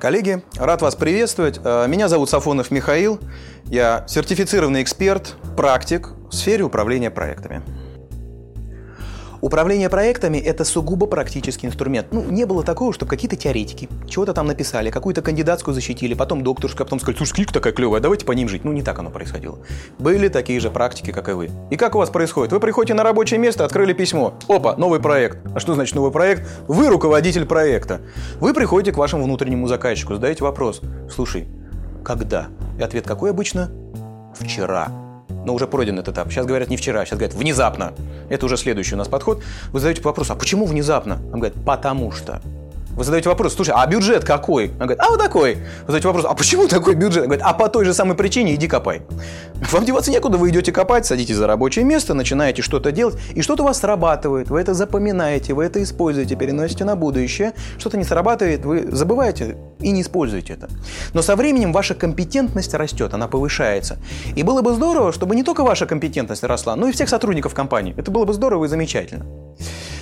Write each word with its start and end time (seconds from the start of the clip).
Коллеги, 0.00 0.44
рад 0.56 0.80
вас 0.80 0.94
приветствовать. 0.94 1.58
Э, 1.64 1.88
меня 1.88 2.06
зовут 2.08 2.30
Сафонов 2.30 2.70
Михаил. 2.70 3.18
Я 3.64 4.04
сертифицированный 4.06 4.82
эксперт, 4.82 5.34
практик 5.56 6.10
в 6.30 6.32
сфере 6.32 6.62
управления 6.62 7.10
проектами. 7.10 7.62
Управление 9.40 9.88
проектами– 9.88 10.38
это 10.44 10.64
сугубо 10.64 11.06
практический 11.06 11.68
инструмент. 11.68 12.08
Ну, 12.10 12.24
не 12.24 12.44
было 12.44 12.64
такого, 12.64 12.92
чтобы 12.92 13.10
какие-то 13.10 13.36
теоретики 13.36 13.88
чего-то 14.08 14.34
там 14.34 14.46
написали, 14.46 14.90
какую-то 14.90 15.22
кандидатскую 15.22 15.74
защитили, 15.74 16.14
потом 16.14 16.42
докторскую, 16.42 16.82
а 16.82 16.86
потом 16.86 16.98
сказали, 16.98 17.18
слушай, 17.18 17.34
книжка 17.34 17.54
такая 17.54 17.72
клевая, 17.72 18.00
давайте 18.00 18.26
по 18.26 18.32
ним 18.32 18.48
жить. 18.48 18.64
Ну, 18.64 18.72
не 18.72 18.82
так 18.82 18.98
оно 18.98 19.10
происходило. 19.10 19.58
Были 19.98 20.28
такие 20.28 20.58
же 20.58 20.70
практики, 20.70 21.12
как 21.12 21.28
и 21.28 21.32
вы. 21.32 21.50
И 21.70 21.76
как 21.76 21.94
у 21.94 21.98
вас 21.98 22.10
происходит? 22.10 22.52
Вы 22.52 22.58
приходите 22.58 22.94
на 22.94 23.04
рабочее 23.04 23.38
место, 23.38 23.64
открыли 23.64 23.92
письмо. 23.92 24.34
Опа, 24.48 24.74
новый 24.76 25.00
проект. 25.00 25.38
А 25.54 25.60
что 25.60 25.74
значит 25.74 25.94
новый 25.94 26.10
проект? 26.10 26.48
Вы 26.66 26.88
руководитель 26.88 27.46
проекта. 27.46 28.00
Вы 28.40 28.54
приходите 28.54 28.92
к 28.92 28.96
вашему 28.96 29.24
внутреннему 29.24 29.68
заказчику, 29.68 30.14
задаете 30.14 30.42
вопрос. 30.42 30.80
Слушай, 31.08 31.46
когда? 32.04 32.48
И 32.78 32.82
ответ 32.82 33.06
какой 33.06 33.30
обычно? 33.30 33.70
Вчера 34.34 35.07
но 35.44 35.54
уже 35.54 35.66
пройден 35.66 35.98
этот 35.98 36.14
этап. 36.14 36.30
Сейчас 36.30 36.46
говорят 36.46 36.68
не 36.68 36.76
вчера, 36.76 37.04
сейчас 37.04 37.18
говорят 37.18 37.36
внезапно. 37.36 37.92
Это 38.28 38.46
уже 38.46 38.56
следующий 38.56 38.94
у 38.94 38.98
нас 38.98 39.08
подход. 39.08 39.42
Вы 39.72 39.80
задаете 39.80 40.02
вопрос, 40.02 40.30
а 40.30 40.34
почему 40.34 40.66
внезапно? 40.66 41.18
Он 41.32 41.40
говорит, 41.40 41.54
потому 41.64 42.10
что. 42.12 42.40
Вы 42.98 43.04
задаете 43.04 43.28
вопрос, 43.28 43.54
слушай, 43.54 43.72
а 43.76 43.86
бюджет 43.86 44.24
какой? 44.24 44.70
Он 44.70 44.78
говорит, 44.78 44.98
а 44.98 45.10
вот 45.10 45.20
такой. 45.20 45.54
Вы 45.54 45.86
задаете 45.86 46.08
вопрос, 46.08 46.26
а 46.28 46.34
почему 46.34 46.66
такой 46.66 46.96
бюджет? 46.96 47.22
Он 47.22 47.28
говорит, 47.28 47.44
а 47.46 47.52
по 47.52 47.68
той 47.68 47.84
же 47.84 47.94
самой 47.94 48.16
причине 48.16 48.56
иди 48.56 48.66
копай. 48.66 49.02
Вам 49.70 49.84
деваться 49.84 50.10
некуда, 50.10 50.36
вы 50.36 50.50
идете 50.50 50.72
копать, 50.72 51.06
садитесь 51.06 51.36
за 51.36 51.46
рабочее 51.46 51.84
место, 51.84 52.14
начинаете 52.14 52.60
что-то 52.62 52.90
делать, 52.90 53.16
и 53.36 53.40
что-то 53.40 53.62
у 53.62 53.66
вас 53.66 53.78
срабатывает, 53.78 54.50
вы 54.50 54.60
это 54.60 54.74
запоминаете, 54.74 55.54
вы 55.54 55.64
это 55.64 55.80
используете, 55.80 56.34
переносите 56.34 56.84
на 56.84 56.96
будущее. 56.96 57.52
Что-то 57.78 57.98
не 57.98 58.04
срабатывает, 58.04 58.64
вы 58.64 58.88
забываете 58.90 59.56
и 59.78 59.92
не 59.92 60.02
используете 60.02 60.54
это. 60.54 60.68
Но 61.14 61.22
со 61.22 61.36
временем 61.36 61.72
ваша 61.72 61.94
компетентность 61.94 62.74
растет, 62.74 63.14
она 63.14 63.28
повышается. 63.28 63.98
И 64.34 64.42
было 64.42 64.60
бы 64.60 64.74
здорово, 64.74 65.12
чтобы 65.12 65.36
не 65.36 65.44
только 65.44 65.62
ваша 65.62 65.86
компетентность 65.86 66.42
росла, 66.42 66.74
но 66.74 66.88
и 66.88 66.92
всех 66.92 67.08
сотрудников 67.08 67.54
компании. 67.54 67.94
Это 67.96 68.10
было 68.10 68.24
бы 68.24 68.32
здорово 68.32 68.64
и 68.64 68.68
замечательно. 68.68 69.24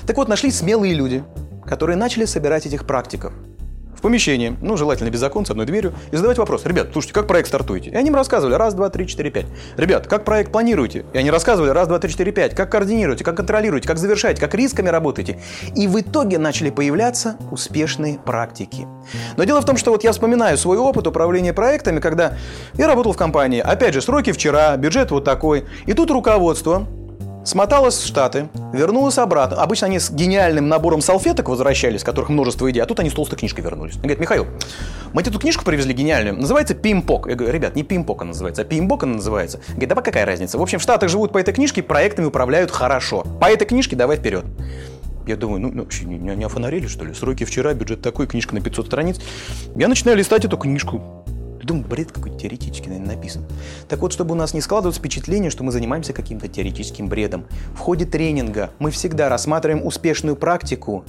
Так 0.07 0.17
вот, 0.17 0.29
нашлись 0.29 0.57
смелые 0.57 0.95
люди, 0.95 1.23
которые 1.69 1.97
начали 1.97 2.25
собирать 2.25 2.67
этих 2.67 2.87
практиков 2.87 3.33
в 3.97 4.03
помещении, 4.03 4.57
ну, 4.61 4.77
желательно 4.77 5.09
без 5.09 5.23
окон, 5.23 5.47
с 5.47 5.51
одной 5.51 5.65
дверью, 5.67 5.95
и 6.13 6.17
задавать 6.17 6.39
вопрос. 6.39 6.67
Ребят, 6.67 6.89
слушайте, 6.93 7.15
как 7.15 7.27
проект 7.27 7.49
стартуете? 7.49 7.91
И 7.91 7.95
они 7.95 8.09
им 8.09 8.15
рассказывали 8.15 8.55
раз, 8.55 8.75
два, 8.75 8.91
три, 8.91 9.07
четыре, 9.07 9.31
пять. 9.31 9.47
Ребят, 9.77 10.07
как 10.07 10.25
проект 10.25 10.53
планируете? 10.53 11.07
И 11.15 11.19
они 11.19 11.31
рассказывали 11.31 11.71
раз, 11.71 11.89
два, 11.89 11.99
три, 11.99 12.11
четыре, 12.11 12.31
пять. 12.31 12.55
Как 12.55 12.71
координируете, 12.71 13.25
как 13.25 13.37
контролируете, 13.37 13.89
как 13.89 13.99
завершаете, 13.99 14.41
как 14.41 14.55
рисками 14.55 14.91
работаете. 14.91 15.41
И 15.75 15.89
в 15.89 15.99
итоге 15.99 16.39
начали 16.39 16.71
появляться 16.71 17.37
успешные 17.51 18.19
практики. 18.19 18.87
Но 19.37 19.45
дело 19.45 19.63
в 19.63 19.65
том, 19.65 19.77
что 19.79 19.93
вот 19.93 20.05
я 20.05 20.13
вспоминаю 20.13 20.59
свой 20.59 20.77
опыт 20.77 21.07
управления 21.07 21.55
проектами, 21.55 22.01
когда 22.01 22.35
я 22.75 22.87
работал 22.87 23.13
в 23.13 23.17
компании. 23.17 23.61
Опять 23.61 23.95
же, 23.95 24.03
сроки 24.03 24.33
вчера, 24.33 24.77
бюджет 24.77 25.11
вот 25.11 25.25
такой. 25.25 25.65
И 25.87 25.95
тут 25.95 26.11
руководство 26.11 26.87
смоталась 27.47 27.97
в 27.97 28.07
Штаты, 28.07 28.49
вернулась 28.73 29.19
обратно. 29.19 29.63
Обычно 29.63 29.87
они 29.87 29.99
с 29.99 30.11
гениальным 30.11 30.69
набором 30.69 31.01
салфеток 31.01 31.49
возвращались, 31.49 32.03
которых 32.03 32.29
множество 32.29 32.71
идей, 32.71 32.81
а 32.81 32.87
тут 32.87 33.01
они 33.01 33.11
с 33.11 33.15
толстой 33.15 33.39
книжкой 33.39 33.65
вернулись. 33.65 33.95
Они 33.95 34.03
говорят, 34.03 34.21
Михаил, 34.21 34.47
мы 35.13 35.23
тебе 35.23 35.31
эту 35.31 35.41
книжку 35.41 35.65
привезли 35.65 35.95
гениальную, 35.95 36.37
называется 36.37 36.75
Пимпок. 36.75 37.29
Я 37.29 37.37
говорю, 37.37 37.55
ребят, 37.55 37.77
не 37.77 37.83
Пимпок 37.83 38.23
она 38.23 38.29
называется, 38.29 38.63
а 38.63 38.65
Пимбок 38.65 39.05
она 39.05 39.15
называется. 39.15 39.61
Говорит, 39.69 39.89
да 39.89 40.03
какая 40.03 40.27
разница? 40.27 40.59
В 40.59 40.63
общем, 40.63 40.79
в 40.79 40.83
Штатах 40.83 41.09
живут 41.09 41.33
по 41.33 41.39
этой 41.39 41.55
книжке, 41.55 41.83
проектами 41.83 42.27
управляют 42.27 42.71
хорошо. 42.71 43.25
По 43.41 43.47
этой 43.47 43.67
книжке 43.67 43.97
давай 43.97 44.17
вперед. 44.17 44.45
Я 45.27 45.37
думаю, 45.37 45.61
ну, 45.61 45.71
ну 45.73 45.83
вообще 45.83 46.05
не, 46.05 46.19
не 46.19 46.45
офонарили, 46.45 46.87
что 46.87 47.05
ли? 47.05 47.13
Сроки 47.13 47.45
вчера, 47.45 47.75
бюджет 47.75 48.01
такой, 48.01 48.29
книжка 48.29 48.55
на 48.55 48.61
500 48.61 48.87
страниц. 48.87 49.21
Я 49.75 49.89
начинаю 49.89 50.17
листать 50.17 50.45
эту 50.45 50.57
книжку. 50.57 51.03
Думаю, 51.67 51.85
бред 51.85 52.13
какой-то 52.13 52.39
теоретически, 52.39 52.89
наверное, 52.89 53.17
написан. 53.17 53.45
Так 53.89 53.99
вот, 53.99 54.13
чтобы 54.13 54.33
у 54.33 54.37
нас 54.37 54.55
не 54.55 54.61
складывалось 54.61 54.99
впечатление, 54.99 55.51
что 55.51 55.65
мы 55.65 55.73
занимаемся 55.73 56.13
каким-то 56.13 56.47
теоретическим 56.47 57.09
бредом. 57.09 57.47
В 57.75 57.81
ходе 57.81 58.05
тренинга 58.05 58.71
мы 58.79 58.93
всегда 58.93 59.29
рассматриваем 59.29 59.85
успешную 59.85 60.37
практику. 60.37 61.05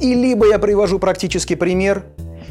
И 0.00 0.14
либо 0.14 0.48
я 0.48 0.58
привожу 0.58 0.98
практический 0.98 1.54
пример, 1.54 2.06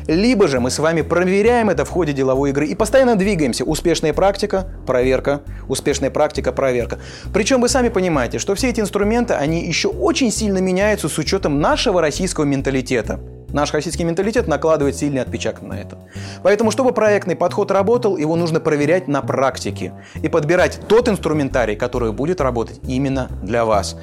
либо 0.07 0.47
же 0.47 0.61
мы 0.61 0.69
с 0.69 0.79
вами 0.79 1.01
проверяем 1.01 1.69
это 1.69 1.83
в 1.83 1.89
ходе 1.89 2.13
деловой 2.13 2.51
игры 2.51 2.65
и 2.65 2.75
постоянно 2.75 3.17
двигаемся. 3.17 3.65
Успешная 3.65 4.13
практика, 4.13 4.71
проверка, 4.87 5.41
успешная 5.67 6.11
практика, 6.11 6.53
проверка. 6.53 6.99
Причем 7.33 7.59
вы 7.59 7.67
сами 7.67 7.89
понимаете, 7.89 8.39
что 8.39 8.55
все 8.55 8.69
эти 8.69 8.79
инструменты, 8.79 9.33
они 9.33 9.67
еще 9.67 9.89
очень 9.89 10.31
сильно 10.31 10.59
меняются 10.59 11.09
с 11.09 11.17
учетом 11.17 11.59
нашего 11.59 11.99
российского 11.99 12.45
менталитета. 12.45 13.19
Наш 13.53 13.73
российский 13.73 14.03
менталитет 14.03 14.47
накладывает 14.47 14.95
сильный 14.95 15.21
отпечаток 15.21 15.63
на 15.63 15.73
это. 15.73 15.97
Поэтому, 16.43 16.71
чтобы 16.71 16.91
проектный 16.91 17.35
подход 17.35 17.71
работал, 17.71 18.17
его 18.17 18.35
нужно 18.35 18.59
проверять 18.59 19.07
на 19.07 19.21
практике 19.21 19.93
и 20.21 20.29
подбирать 20.29 20.79
тот 20.87 21.09
инструментарий, 21.09 21.75
который 21.75 22.11
будет 22.11 22.41
работать 22.41 22.79
именно 22.87 23.29
для 23.41 23.65
вас. 23.65 23.95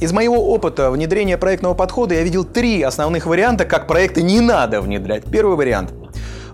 Из 0.00 0.12
моего 0.12 0.52
опыта 0.54 0.90
внедрения 0.90 1.36
проектного 1.36 1.74
подхода 1.74 2.14
я 2.14 2.22
видел 2.22 2.44
три 2.44 2.80
основных 2.80 3.26
варианта, 3.26 3.66
как 3.66 3.86
проекты 3.86 4.22
не 4.22 4.40
надо 4.40 4.80
внедрять. 4.80 5.24
Первый 5.30 5.56
вариант– 5.56 5.92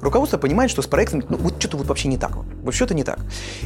руководство 0.06 0.38
понимает, 0.38 0.70
что 0.70 0.82
с 0.82 0.86
проектами, 0.86 1.24
ну, 1.28 1.36
вот 1.36 1.54
что-то 1.58 1.76
вот 1.76 1.86
вообще 1.86 2.08
не 2.08 2.16
так. 2.16 2.32
Вот 2.62 2.74
что-то 2.74 2.94
не 2.94 3.04
так. 3.04 3.18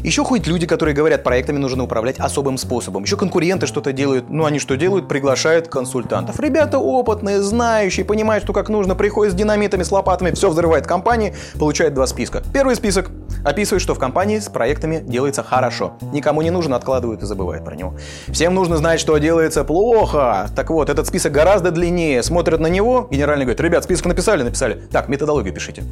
Еще 0.02 0.24
ходят 0.24 0.46
люди, 0.46 0.66
которые 0.66 0.94
говорят, 0.94 1.22
проектами 1.22 1.58
нужно 1.58 1.84
управлять 1.84 2.18
особым 2.18 2.58
способом. 2.58 3.04
Еще 3.04 3.16
конкуренты 3.16 3.66
что-то 3.66 3.92
делают. 3.92 4.28
Ну, 4.28 4.44
они 4.44 4.58
что 4.58 4.76
делают? 4.76 5.08
Приглашают 5.08 5.68
консультантов. 5.68 6.40
Ребята 6.40 6.78
опытные, 6.78 7.40
знающие, 7.40 8.04
понимают, 8.04 8.44
что 8.44 8.52
как 8.52 8.68
нужно, 8.68 8.94
приходят 8.94 9.32
с 9.32 9.36
динамитами, 9.36 9.82
с 9.82 9.92
лопатами, 9.92 10.32
все 10.32 10.50
взрывает 10.50 10.86
компании, 10.86 11.34
получают 11.58 11.94
два 11.94 12.06
списка. 12.06 12.42
Первый 12.52 12.74
список 12.74 13.10
описывает, 13.44 13.82
что 13.82 13.94
в 13.94 13.98
компании 13.98 14.38
с 14.38 14.48
проектами 14.48 15.02
делается 15.06 15.42
хорошо. 15.42 15.94
Никому 16.12 16.42
не 16.42 16.50
нужно, 16.50 16.76
откладывают 16.76 17.22
и 17.22 17.26
забывают 17.26 17.64
про 17.64 17.74
него. 17.74 17.94
Всем 18.28 18.54
нужно 18.54 18.76
знать, 18.76 19.00
что 19.00 19.16
делается 19.18 19.64
плохо. 19.64 20.48
Так 20.56 20.70
вот, 20.70 20.90
этот 20.90 21.06
список 21.06 21.32
гораздо 21.32 21.70
длиннее. 21.70 22.22
Смотрят 22.22 22.60
на 22.60 22.66
него, 22.66 23.08
генеральный 23.10 23.44
говорит, 23.44 23.60
ребят, 23.60 23.84
список 23.84 24.06
написали? 24.06 24.42
Написали. 24.42 24.82
Так, 24.90 25.08
методологию 25.08 25.54
пишите. 25.54 25.82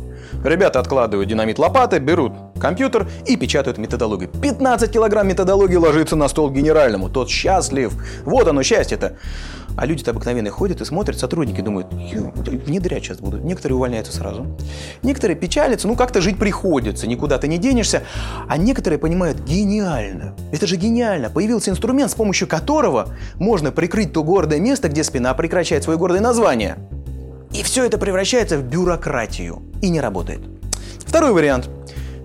Ребята 0.45 0.81
откладывают 0.81 1.29
динамит 1.29 1.59
лопаты, 1.59 1.99
берут 1.99 2.33
компьютер 2.61 3.09
и 3.27 3.37
печатают 3.37 3.79
методологию. 3.79 4.29
15 4.29 4.91
килограмм 4.91 5.29
методологии 5.29 5.77
ложится 5.77 6.17
на 6.17 6.29
стол 6.29 6.51
генеральному. 6.51 7.09
Тот 7.09 7.29
счастлив. 7.29 7.93
Вот 8.25 8.47
оно, 8.49 8.63
счастье-то. 8.63 9.17
А 9.77 9.87
люди-то 9.87 10.11
обыкновенные 10.11 10.51
ходят 10.51 10.81
и 10.81 10.85
смотрят, 10.85 11.21
сотрудники 11.21 11.61
думают, 11.61 11.87
внедрять 11.93 13.05
сейчас 13.05 13.19
будут. 13.21 13.45
Некоторые 13.45 13.77
увольняются 13.77 14.13
сразу. 14.13 14.47
Некоторые 15.03 15.37
печалятся, 15.37 15.87
ну 15.87 15.95
как-то 15.95 16.21
жить 16.21 16.37
приходится, 16.37 17.07
никуда 17.07 17.39
ты 17.39 17.47
не 17.47 17.59
денешься. 17.59 18.03
А 18.49 18.57
некоторые 18.57 18.99
понимают, 18.99 19.39
гениально. 19.39 20.35
Это 20.51 20.67
же 20.67 20.75
гениально. 20.75 21.31
Появился 21.31 21.71
инструмент, 21.71 22.11
с 22.11 22.15
помощью 22.15 22.49
которого 22.49 23.11
можно 23.37 23.71
прикрыть 23.71 24.13
то 24.13 24.25
гордое 24.25 24.59
место, 24.59 24.89
где 24.89 25.05
спина 25.05 25.33
прекращает 25.35 25.85
свое 25.85 25.97
гордое 25.97 26.21
название. 26.21 26.79
И 27.59 27.65
все 27.65 27.85
это 27.85 27.99
превращается 27.99 28.57
в 28.57 28.63
бюрократию 28.63 29.63
и 29.83 29.89
не 29.89 30.01
работает. 30.01 30.39
Второй 31.05 31.33
вариант. 31.33 31.69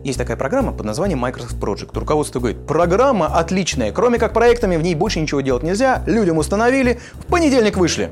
Есть 0.04 0.20
такая 0.20 0.38
программа 0.38 0.74
под 0.74 0.86
названием 0.86 1.18
Microsoft 1.18 1.56
Project. 1.56 1.90
Руководство 1.96 2.40
говорит, 2.40 2.68
программа 2.68 3.26
отличная, 3.26 3.92
кроме 3.92 4.20
как 4.20 4.32
проектами 4.32 4.78
в 4.78 4.84
ней 4.84 4.94
больше 4.94 5.20
ничего 5.20 5.42
делать 5.42 5.64
нельзя, 5.64 6.04
людям 6.06 6.38
установили, 6.38 7.00
в 7.16 7.26
понедельник 7.26 7.78
вышли. 7.78 8.12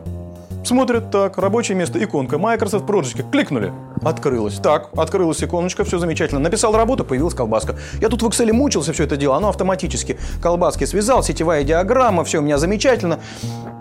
Смотрят, 0.63 1.09
так, 1.09 1.37
рабочее 1.39 1.75
место, 1.75 2.03
иконка, 2.03 2.37
Microsoft 2.37 2.85
Project, 2.85 3.31
кликнули, 3.31 3.73
открылось. 4.03 4.55
Так, 4.57 4.89
открылась 4.95 5.43
иконочка, 5.43 5.83
все 5.83 5.97
замечательно. 5.97 6.39
Написал 6.39 6.75
работу, 6.75 7.03
появилась 7.03 7.33
колбаска. 7.33 7.77
Я 7.99 8.09
тут 8.09 8.21
в 8.21 8.27
Excel 8.27 8.53
мучился 8.53 8.93
все 8.93 9.05
это 9.05 9.17
дело, 9.17 9.37
оно 9.37 9.49
автоматически. 9.49 10.19
Колбаски 10.41 10.85
связал, 10.85 11.23
сетевая 11.23 11.63
диаграмма, 11.63 12.23
все 12.23 12.39
у 12.39 12.41
меня 12.41 12.59
замечательно. 12.59 13.19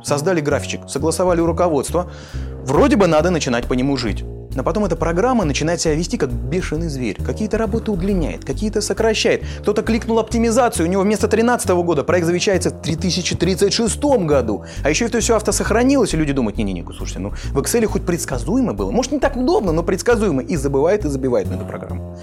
Создали 0.02 0.40
графичек, 0.40 0.88
согласовали 0.88 1.40
у 1.40 1.46
руководства. 1.46 2.10
Вроде 2.64 2.96
бы 2.96 3.06
надо 3.06 3.30
начинать 3.30 3.66
по 3.66 3.74
нему 3.74 3.98
жить. 3.98 4.24
Но 4.54 4.64
потом 4.64 4.84
эта 4.84 4.96
программа 4.96 5.44
начинает 5.44 5.80
себя 5.80 5.94
вести 5.94 6.16
как 6.16 6.30
бешеный 6.30 6.88
зверь. 6.88 7.16
Какие-то 7.24 7.58
работы 7.58 7.92
удлиняет, 7.92 8.44
какие-то 8.44 8.80
сокращает. 8.80 9.44
Кто-то 9.60 9.82
кликнул 9.82 10.18
оптимизацию, 10.18 10.86
у 10.86 10.90
него 10.90 11.02
вместо 11.02 11.28
2013 11.28 11.70
года 11.70 12.04
проект 12.04 12.26
завещается 12.26 12.70
в 12.70 12.80
2036 12.80 14.02
году. 14.26 14.64
А 14.82 14.90
еще 14.90 15.06
это 15.06 15.20
все 15.20 15.36
автосохранилось, 15.36 16.14
и 16.14 16.16
люди 16.16 16.32
думают, 16.32 16.58
не-не-не, 16.58 16.84
слушайте, 16.96 17.20
ну 17.20 17.30
в 17.30 17.58
Excel 17.58 17.86
хоть 17.86 18.04
предсказуемо 18.04 18.74
было. 18.74 18.90
Может 18.90 19.12
не 19.12 19.18
так 19.20 19.36
удобно, 19.36 19.72
но 19.72 19.82
предсказуемо. 19.82 20.42
И 20.42 20.56
забывает, 20.56 21.04
и 21.04 21.08
забивает 21.08 21.48
на 21.48 21.54
эту 21.54 21.64
программу. 21.64 22.18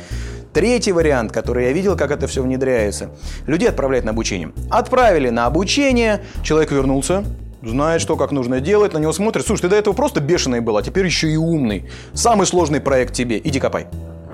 Третий 0.53 0.91
вариант, 0.91 1.31
который 1.31 1.65
я 1.65 1.71
видел, 1.71 1.95
как 1.95 2.11
это 2.11 2.27
все 2.27 2.41
внедряется. 2.41 3.09
Людей 3.45 3.69
отправляют 3.69 4.05
на 4.05 4.11
обучение. 4.11 4.51
Отправили 4.69 5.29
на 5.29 5.45
обучение, 5.45 6.21
человек 6.41 6.71
вернулся, 6.71 7.23
знает, 7.67 8.01
что 8.01 8.15
как 8.15 8.31
нужно 8.31 8.59
делать, 8.59 8.93
на 8.93 8.97
него 8.97 9.13
смотрит. 9.13 9.45
Слушай, 9.45 9.63
ты 9.63 9.69
до 9.69 9.75
этого 9.75 9.93
просто 9.93 10.19
бешеный 10.19 10.59
был, 10.59 10.77
а 10.77 10.83
теперь 10.83 11.05
еще 11.05 11.29
и 11.29 11.35
умный. 11.35 11.89
Самый 12.13 12.47
сложный 12.47 12.81
проект 12.81 13.13
тебе, 13.13 13.39
иди 13.43 13.59
копай. 13.59 13.87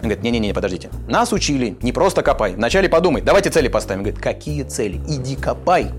Он 0.04 0.10
говорит, 0.10 0.24
не-не-не, 0.24 0.54
подождите. 0.54 0.90
Нас 1.08 1.32
учили, 1.32 1.78
не 1.82 1.94
просто 1.94 2.24
копай. 2.24 2.56
Вначале 2.56 2.90
подумай, 2.90 3.22
давайте 3.22 3.50
цели 3.50 3.70
поставим. 3.70 4.02
Он 4.02 4.04
говорит, 4.04 4.22
какие 4.22 4.64
цели? 4.64 5.00
Иди 5.08 5.36
копай. 5.36 5.92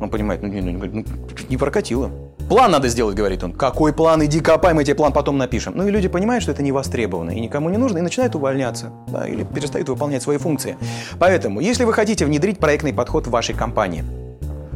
Он 0.00 0.08
понимает, 0.08 0.42
ну, 0.42 0.48
не, 0.48 0.60
ну, 0.60 0.80
ну, 0.90 1.04
не 1.48 1.56
прокатило. 1.56 2.10
План 2.48 2.70
надо 2.70 2.88
сделать, 2.88 3.14
говорит 3.14 3.42
он. 3.42 3.52
Какой 3.52 3.92
план? 3.92 4.24
Иди 4.24 4.40
копай, 4.40 4.74
мы 4.74 4.84
тебе 4.84 4.94
план 4.94 5.12
потом 5.12 5.38
напишем. 5.38 5.74
Ну 5.76 5.86
и 5.86 5.90
люди 5.90 6.08
понимают, 6.08 6.42
что 6.42 6.52
это 6.52 6.62
не 6.62 6.72
востребовано 6.72 7.30
и 7.30 7.40
никому 7.40 7.70
не 7.70 7.78
нужно, 7.78 7.98
и 7.98 8.00
начинают 8.00 8.34
увольняться, 8.34 8.92
да, 9.08 9.26
или 9.26 9.44
перестают 9.44 9.88
выполнять 9.88 10.22
свои 10.22 10.36
функции. 10.36 10.76
Поэтому, 11.18 11.60
если 11.60 11.84
вы 11.84 11.92
хотите 11.92 12.26
внедрить 12.26 12.58
проектный 12.58 12.92
подход 12.92 13.26
в 13.26 13.30
вашей 13.30 13.54
компании, 13.54 14.04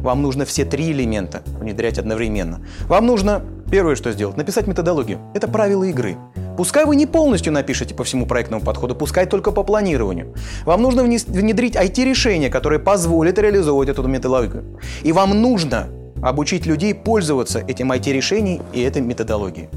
вам 0.01 0.21
нужно 0.21 0.45
все 0.45 0.65
три 0.65 0.91
элемента 0.91 1.41
внедрять 1.59 1.99
одновременно. 1.99 2.65
Вам 2.87 3.05
нужно 3.05 3.41
первое, 3.69 3.95
что 3.95 4.11
сделать, 4.11 4.37
написать 4.37 4.67
методологию. 4.67 5.19
Это 5.33 5.47
правила 5.47 5.83
игры. 5.83 6.17
Пускай 6.57 6.85
вы 6.85 6.95
не 6.95 7.05
полностью 7.05 7.53
напишете 7.53 7.95
по 7.95 8.03
всему 8.03 8.25
проектному 8.25 8.61
подходу, 8.61 8.95
пускай 8.95 9.25
только 9.25 9.51
по 9.51 9.63
планированию. 9.63 10.33
Вам 10.65 10.81
нужно 10.81 11.03
внедрить 11.03 11.75
IT-решение, 11.75 12.49
которое 12.49 12.79
позволит 12.79 13.39
реализовывать 13.39 13.89
эту 13.89 14.03
методологию. 14.03 14.79
И 15.03 15.11
вам 15.11 15.41
нужно 15.41 15.87
обучить 16.21 16.65
людей 16.65 16.93
пользоваться 16.93 17.59
этим 17.59 17.91
IT-решением 17.91 18.63
и 18.73 18.81
этой 18.81 19.01
методологией. 19.01 19.69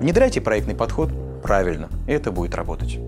Внедряйте 0.00 0.40
проектный 0.40 0.74
подход 0.74 1.10
правильно, 1.42 1.88
и 2.08 2.12
это 2.12 2.32
будет 2.32 2.54
работать. 2.54 2.98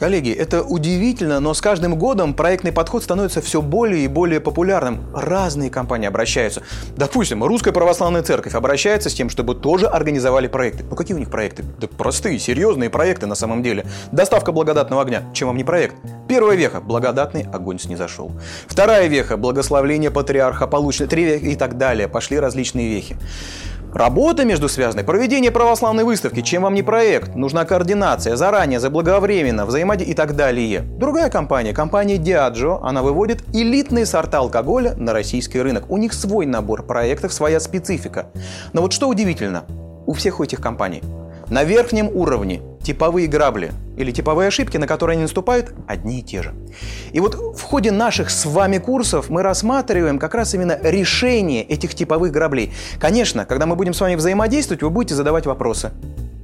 Коллеги, 0.00 0.32
это 0.32 0.62
удивительно, 0.62 1.40
но 1.40 1.52
с 1.52 1.60
каждым 1.60 1.94
годом 1.98 2.32
проектный 2.32 2.72
подход 2.72 3.04
становится 3.04 3.42
все 3.42 3.60
более 3.60 4.04
и 4.04 4.08
более 4.08 4.40
популярным. 4.40 5.04
Разные 5.14 5.68
компании 5.68 6.08
обращаются. 6.08 6.62
Допустим, 6.96 7.44
Русская 7.44 7.72
Православная 7.72 8.22
Церковь 8.22 8.54
обращается 8.54 9.10
с 9.10 9.14
тем, 9.14 9.28
чтобы 9.28 9.54
тоже 9.54 9.86
организовали 9.86 10.46
проекты. 10.46 10.84
Ну 10.88 10.96
какие 10.96 11.14
у 11.14 11.20
них 11.20 11.28
проекты? 11.28 11.64
Да 11.78 11.86
простые, 11.86 12.38
серьезные 12.38 12.88
проекты 12.88 13.26
на 13.26 13.34
самом 13.34 13.62
деле. 13.62 13.84
Доставка 14.10 14.52
благодатного 14.52 15.02
огня. 15.02 15.24
Чем 15.34 15.48
вам 15.48 15.58
не 15.58 15.64
проект? 15.64 15.96
Первая 16.28 16.56
веха– 16.56 16.80
благодатный 16.80 17.42
огонь 17.42 17.78
снизошел. 17.78 18.32
Вторая 18.68 19.06
веха– 19.06 19.36
благословление 19.36 20.10
патриарха 20.10 20.66
получено. 20.66 21.08
Веха 21.10 21.44
и 21.44 21.56
так 21.56 21.76
далее. 21.76 22.08
Пошли 22.08 22.40
различные 22.40 22.88
вехи. 22.88 23.18
Работа 23.94 24.44
между 24.44 24.68
связанной, 24.68 25.04
проведение 25.04 25.50
православной 25.50 26.04
выставки, 26.04 26.42
чем 26.42 26.62
вам 26.62 26.74
не 26.74 26.82
проект, 26.82 27.34
нужна 27.34 27.64
координация, 27.64 28.36
заранее, 28.36 28.78
заблаговременно, 28.78 29.66
взаимодействие 29.66 30.12
и 30.12 30.16
так 30.16 30.36
далее. 30.36 30.80
Другая 30.80 31.28
компания, 31.28 31.72
компания 31.72 32.16
Diageo, 32.16 32.78
она 32.82 33.02
выводит 33.02 33.42
элитные 33.52 34.06
сорта 34.06 34.38
алкоголя 34.38 34.94
на 34.94 35.12
российский 35.12 35.60
рынок. 35.60 35.90
У 35.90 35.96
них 35.96 36.12
свой 36.12 36.46
набор 36.46 36.84
проектов, 36.84 37.32
своя 37.32 37.58
специфика. 37.58 38.26
Но 38.72 38.80
вот 38.82 38.92
что 38.92 39.08
удивительно, 39.08 39.64
у 40.06 40.12
всех 40.12 40.40
этих 40.40 40.60
компаний 40.60 41.02
на 41.48 41.64
верхнем 41.64 42.08
уровне 42.08 42.62
типовые 42.82 43.28
грабли 43.28 43.72
или 43.96 44.10
типовые 44.10 44.48
ошибки, 44.48 44.76
на 44.76 44.86
которые 44.86 45.14
они 45.14 45.22
наступают, 45.22 45.72
одни 45.86 46.20
и 46.20 46.22
те 46.22 46.42
же. 46.42 46.54
И 47.12 47.20
вот 47.20 47.34
в 47.34 47.62
ходе 47.62 47.90
наших 47.90 48.30
с 48.30 48.46
вами 48.46 48.78
курсов 48.78 49.28
мы 49.28 49.42
рассматриваем 49.42 50.18
как 50.18 50.34
раз 50.34 50.54
именно 50.54 50.78
решение 50.82 51.62
этих 51.62 51.94
типовых 51.94 52.32
граблей. 52.32 52.72
Конечно, 52.98 53.44
когда 53.44 53.66
мы 53.66 53.76
будем 53.76 53.92
с 53.92 54.00
вами 54.00 54.14
взаимодействовать, 54.14 54.82
вы 54.82 54.90
будете 54.90 55.14
задавать 55.14 55.46
вопросы 55.46 55.92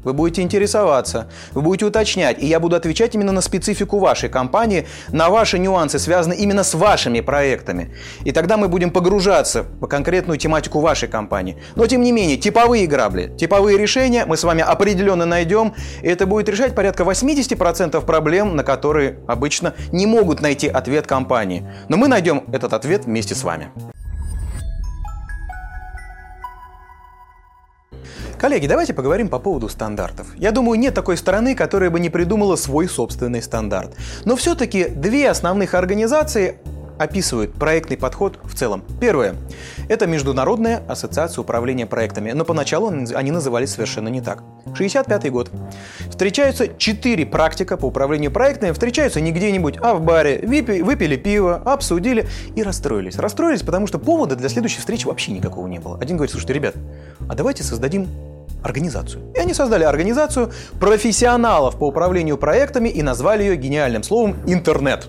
вы 0.07 0.13
будете 0.13 0.41
интересоваться, 0.43 1.29
вы 1.53 1.63
будете 1.63 1.85
уточнять, 1.85 2.41
и 2.41 2.47
я 2.47 2.61
буду 2.61 2.77
отвечать 2.77 3.17
именно 3.17 3.33
на 3.33 3.41
специфику 3.41 3.99
вашей 3.99 4.29
компании, 4.29 4.87
на 5.09 5.31
ваши 5.31 5.59
нюансы, 5.59 5.99
связанные 5.99 6.39
именно 6.39 6.63
с 6.63 6.75
вашими 6.75 7.21
проектами. 7.21 7.93
И 8.25 8.31
тогда 8.31 8.57
мы 8.57 8.69
будем 8.69 8.93
погружаться 8.93 9.65
по 9.65 9.89
конкретную 9.89 10.39
тематику 10.39 10.79
вашей 10.79 11.09
компании. 11.09 11.57
Но 11.75 11.89
тем 11.89 12.03
не 12.03 12.13
менее, 12.13 12.37
типовые 12.37 12.87
грабли, 12.87 13.35
типовые 13.37 13.77
решения 13.79 14.27
мы 14.27 14.37
с 14.37 14.45
вами 14.45 14.63
определенно 14.63 15.27
найдем, 15.27 15.75
и 16.03 16.07
это 16.07 16.25
будет 16.25 16.49
решать 16.49 16.77
порядка 16.77 17.03
80% 17.03 18.01
проблем, 18.07 18.55
на 18.55 18.63
которые 18.63 19.19
обычно 19.27 19.75
не 19.91 20.07
могут 20.07 20.41
найти 20.41 20.69
ответ 20.69 21.09
компании. 21.09 21.69
Но 21.89 21.97
мы 21.97 22.07
найдем 22.07 22.45
этот 22.53 22.75
ответ 22.75 23.07
вместе 23.07 23.35
с 23.35 23.43
вами. 23.43 23.73
Коллеги, 28.39 28.67
давайте 28.67 28.93
поговорим 28.93 29.29
по 29.29 29.39
поводу 29.39 29.69
стандартов. 29.71 30.27
Я 30.37 30.53
думаю, 30.53 30.79
нет 30.79 30.95
такой 30.95 31.17
страны, 31.17 31.55
которая 31.55 31.89
бы 31.89 31.99
не 32.01 32.11
придумала 32.11 32.57
свой 32.57 32.87
собственный 32.87 33.43
стандарт. 33.43 33.97
Но 34.27 34.37
все-таки 34.37 34.89
две 34.89 35.31
основных 35.31 35.73
организации 35.73 36.59
описывают 36.99 37.53
проектный 37.53 37.97
подход 37.97 38.39
в 38.45 38.55
целом. 38.55 38.83
Первое– 39.01 39.37
это 39.89 40.07
Международная 40.07 40.83
ассоциация 40.89 41.43
управления 41.43 41.87
проектами, 41.87 42.33
но 42.33 42.45
поначалу 42.45 42.89
они 42.89 43.31
назывались 43.31 43.71
совершенно 43.71 44.09
не 44.09 44.21
так. 44.21 44.43
65 44.75 45.31
год. 45.31 45.51
Встречаются 46.11 46.69
четыре 46.77 47.27
практика 47.27 47.77
по 47.77 47.87
управлению 47.87 48.31
проектами, 48.31 48.73
встречаются 48.73 49.21
не 49.21 49.33
где-нибудь, 49.33 49.77
а 49.81 49.95
в 49.95 50.03
баре, 50.03 50.41
выпили, 50.43 50.83
выпили 50.83 51.17
пиво, 51.17 51.63
обсудили 51.65 52.27
и 52.55 52.63
расстроились. 52.63 53.17
Расстроились, 53.17 53.63
потому 53.63 53.87
что 53.87 53.99
повода 53.99 54.37
для 54.37 54.49
следующей 54.49 54.79
встречи 54.79 55.07
вообще 55.07 55.33
никакого 55.33 55.67
не 55.67 55.79
было. 55.79 55.99
Один 56.01 56.17
говорит, 56.17 56.33
слушайте, 56.33 56.55
ребят, 56.55 56.75
а 57.29 57.35
давайте 57.35 57.63
создадим 57.63 58.09
организацию. 58.63 59.23
И 59.35 59.39
они 59.39 59.55
создали 59.55 59.85
организацию 59.85 60.53
профессионалов 60.81 61.77
по 61.77 61.87
управлению 61.87 62.37
проектами 62.37 62.89
и 62.89 63.03
назвали 63.03 63.45
ее 63.45 63.57
гениальным 63.57 64.03
словом 64.03 64.37
«интернет». 64.47 65.09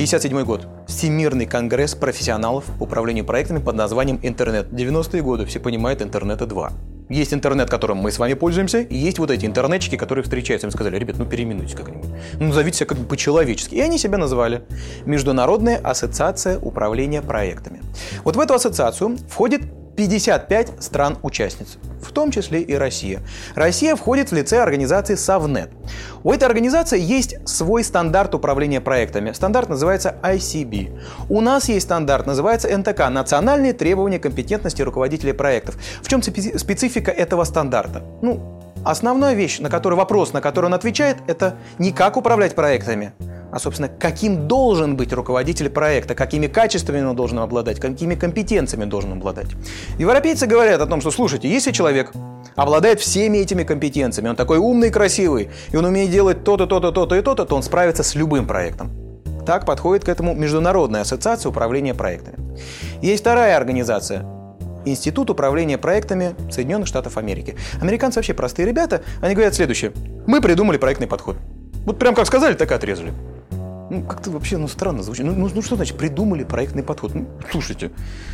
57 0.00 0.44
год. 0.44 0.66
Всемирный 0.86 1.44
конгресс 1.44 1.94
профессионалов 1.94 2.64
по 2.78 2.84
управлению 2.84 3.26
проектами 3.26 3.58
под 3.58 3.74
названием 3.74 4.18
«Интернет». 4.22 4.68
90-е 4.68 5.20
годы, 5.20 5.44
все 5.44 5.60
понимают, 5.60 6.00
интернета 6.00 6.46
2. 6.46 6.72
Есть 7.10 7.34
интернет, 7.34 7.68
которым 7.68 7.98
мы 7.98 8.10
с 8.10 8.18
вами 8.18 8.32
пользуемся, 8.32 8.80
и 8.80 8.96
есть 8.96 9.18
вот 9.18 9.30
эти 9.30 9.44
интернетчики, 9.44 9.96
которые 9.96 10.22
встречаются. 10.22 10.68
Им 10.68 10.70
сказали, 10.70 10.96
ребят, 10.96 11.16
ну 11.18 11.26
переименуйтесь 11.26 11.74
как-нибудь. 11.74 12.08
Ну 12.38 12.46
назовите 12.46 12.78
себя 12.78 12.86
как 12.86 12.96
бы 12.96 13.04
по-человечески. 13.04 13.74
И 13.74 13.80
они 13.80 13.98
себя 13.98 14.16
назвали 14.16 14.62
Международная 15.04 15.76
ассоциация 15.76 16.58
управления 16.58 17.20
проектами. 17.20 17.82
Вот 18.24 18.36
в 18.36 18.40
эту 18.40 18.54
ассоциацию 18.54 19.18
входит 19.28 19.60
55 20.00 20.82
стран-участниц, 20.82 21.76
в 22.02 22.10
том 22.12 22.30
числе 22.30 22.62
и 22.62 22.74
Россия. 22.74 23.20
Россия 23.54 23.94
входит 23.96 24.30
в 24.30 24.34
лице 24.34 24.62
организации 24.62 25.14
Совнет. 25.14 25.70
У 26.24 26.32
этой 26.32 26.44
организации 26.44 26.98
есть 26.98 27.36
свой 27.46 27.84
стандарт 27.84 28.34
управления 28.34 28.80
проектами. 28.80 29.32
Стандарт 29.32 29.68
называется 29.68 30.14
ICB. 30.22 30.98
У 31.28 31.42
нас 31.42 31.68
есть 31.68 31.84
стандарт, 31.84 32.26
называется 32.26 32.74
НТК– 32.74 33.08
Национальные 33.10 33.74
требования 33.74 34.18
компетентности 34.18 34.80
руководителей 34.80 35.34
проектов. 35.34 35.76
В 36.02 36.08
чем 36.08 36.22
специфика 36.22 37.10
этого 37.10 37.44
стандарта? 37.44 38.02
Ну, 38.22 38.59
основная 38.84 39.34
вещь, 39.34 39.58
на 39.58 39.68
которую 39.68 39.98
вопрос, 39.98 40.32
на 40.32 40.40
который 40.40 40.66
он 40.66 40.74
отвечает, 40.74 41.18
это 41.26 41.56
не 41.78 41.92
как 41.92 42.16
управлять 42.16 42.54
проектами, 42.54 43.12
а, 43.52 43.58
собственно, 43.58 43.88
каким 43.88 44.46
должен 44.46 44.96
быть 44.96 45.12
руководитель 45.12 45.70
проекта, 45.70 46.14
какими 46.14 46.46
качествами 46.46 47.02
он 47.02 47.16
должен 47.16 47.38
обладать, 47.40 47.80
какими 47.80 48.14
компетенциями 48.14 48.84
должен 48.84 49.12
обладать. 49.12 49.48
Европейцы 49.98 50.46
говорят 50.46 50.80
о 50.80 50.86
том, 50.86 51.00
что, 51.00 51.10
слушайте, 51.10 51.48
если 51.48 51.72
человек 51.72 52.12
обладает 52.54 53.00
всеми 53.00 53.38
этими 53.38 53.64
компетенциями, 53.64 54.28
он 54.28 54.36
такой 54.36 54.58
умный 54.58 54.90
красивый, 54.90 55.50
и 55.72 55.76
он 55.76 55.84
умеет 55.84 56.10
делать 56.10 56.44
то-то, 56.44 56.66
то-то, 56.66 56.92
то-то 56.92 57.16
и 57.16 57.22
то-то, 57.22 57.44
то 57.44 57.56
он 57.56 57.62
справится 57.62 58.02
с 58.02 58.14
любым 58.14 58.46
проектом. 58.46 58.92
Так 59.46 59.66
подходит 59.66 60.04
к 60.04 60.08
этому 60.08 60.34
Международная 60.34 61.00
ассоциация 61.00 61.50
управления 61.50 61.94
проектами. 61.94 62.36
Есть 63.02 63.22
вторая 63.22 63.56
организация, 63.56 64.24
Институт 64.84 65.30
управления 65.30 65.78
проектами 65.78 66.34
Соединенных 66.50 66.88
Штатов 66.88 67.16
Америки. 67.16 67.56
Американцы 67.80 68.18
вообще 68.18 68.34
простые 68.34 68.66
ребята. 68.66 69.02
Они 69.20 69.34
говорят 69.34 69.54
следующее. 69.54 69.92
Мы 70.26 70.40
придумали 70.40 70.78
проектный 70.78 71.06
подход. 71.06 71.36
Вот 71.84 71.98
прям 71.98 72.14
как 72.14 72.26
сказали, 72.26 72.54
так 72.54 72.70
и 72.70 72.74
отрезали. 72.74 73.12
Ну, 73.90 74.02
как-то 74.02 74.30
вообще, 74.30 74.56
ну, 74.56 74.68
странно 74.68 75.02
звучит. 75.02 75.26
Ну, 75.26 75.32
ну, 75.34 75.50
ну, 75.52 75.62
что 75.62 75.74
значит, 75.74 75.96
придумали 75.98 76.44
проектный 76.44 76.84
подход? 76.84 77.12
Ну, 77.12 77.26
слушайте, 77.50 77.90